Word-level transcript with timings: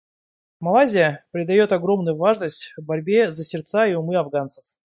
Малайзия 0.61 1.27
придает 1.29 1.71
огромную 1.71 2.17
важность 2.17 2.73
борьбе 2.75 3.29
за 3.29 3.43
сердца 3.43 3.85
и 3.85 3.93
умы 3.93 4.15
афганцев. 4.15 4.65